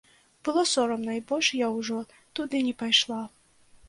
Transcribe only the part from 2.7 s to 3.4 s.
не пайшла.